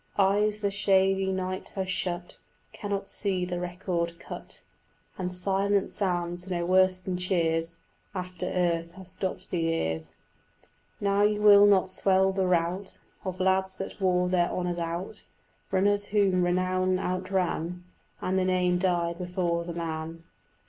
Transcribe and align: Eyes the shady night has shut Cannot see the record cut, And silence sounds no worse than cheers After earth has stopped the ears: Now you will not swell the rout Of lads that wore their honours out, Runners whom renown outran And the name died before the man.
Eyes 0.17 0.61
the 0.61 0.71
shady 0.71 1.31
night 1.31 1.73
has 1.75 1.87
shut 1.91 2.39
Cannot 2.73 3.07
see 3.07 3.45
the 3.45 3.59
record 3.59 4.19
cut, 4.19 4.63
And 5.15 5.31
silence 5.31 5.93
sounds 5.93 6.49
no 6.49 6.65
worse 6.65 6.97
than 6.97 7.19
cheers 7.19 7.83
After 8.15 8.47
earth 8.47 8.93
has 8.93 9.11
stopped 9.11 9.51
the 9.51 9.63
ears: 9.67 10.15
Now 10.99 11.21
you 11.21 11.39
will 11.39 11.67
not 11.67 11.87
swell 11.87 12.31
the 12.31 12.47
rout 12.47 12.97
Of 13.23 13.39
lads 13.39 13.75
that 13.75 14.01
wore 14.01 14.27
their 14.27 14.49
honours 14.49 14.79
out, 14.79 15.23
Runners 15.69 16.05
whom 16.05 16.43
renown 16.43 16.97
outran 16.97 17.83
And 18.21 18.39
the 18.39 18.45
name 18.45 18.79
died 18.79 19.19
before 19.19 19.63
the 19.63 19.73
man. 19.75 20.23